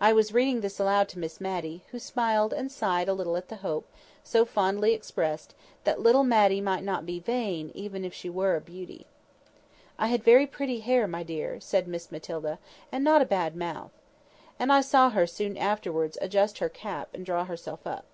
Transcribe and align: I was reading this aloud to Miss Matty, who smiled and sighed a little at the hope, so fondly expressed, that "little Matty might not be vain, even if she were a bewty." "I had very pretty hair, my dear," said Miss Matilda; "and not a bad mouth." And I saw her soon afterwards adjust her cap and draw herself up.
I 0.00 0.12
was 0.12 0.30
reading 0.32 0.60
this 0.60 0.78
aloud 0.78 1.08
to 1.08 1.18
Miss 1.18 1.40
Matty, 1.40 1.82
who 1.90 1.98
smiled 1.98 2.52
and 2.52 2.70
sighed 2.70 3.08
a 3.08 3.12
little 3.12 3.36
at 3.36 3.48
the 3.48 3.56
hope, 3.66 3.88
so 4.22 4.44
fondly 4.44 4.94
expressed, 4.94 5.56
that 5.82 5.98
"little 5.98 6.22
Matty 6.22 6.60
might 6.60 6.84
not 6.84 7.04
be 7.04 7.18
vain, 7.18 7.72
even 7.74 8.04
if 8.04 8.14
she 8.14 8.30
were 8.30 8.54
a 8.54 8.60
bewty." 8.60 9.06
"I 9.98 10.06
had 10.06 10.22
very 10.22 10.46
pretty 10.46 10.78
hair, 10.78 11.08
my 11.08 11.24
dear," 11.24 11.58
said 11.58 11.88
Miss 11.88 12.12
Matilda; 12.12 12.60
"and 12.92 13.02
not 13.02 13.22
a 13.22 13.26
bad 13.26 13.56
mouth." 13.56 13.90
And 14.56 14.72
I 14.72 14.82
saw 14.82 15.10
her 15.10 15.26
soon 15.26 15.56
afterwards 15.56 16.16
adjust 16.20 16.58
her 16.58 16.68
cap 16.68 17.08
and 17.12 17.26
draw 17.26 17.44
herself 17.44 17.88
up. 17.88 18.04